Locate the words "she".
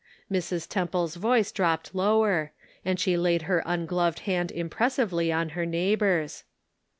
2.99-3.15